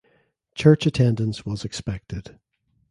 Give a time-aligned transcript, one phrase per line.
[0.55, 2.39] Church attendance was expected.